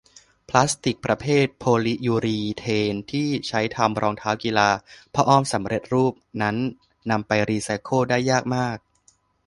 [0.49, 4.69] พลาสติกประเภทโพลิยูรีเทนที่ใช้ทำรองเท้ากีฬา
[5.13, 6.57] ผ้าอ้อมสำเร็จรูป นั้น
[7.09, 8.77] นำไปรีไซเคิลได้ยากมาก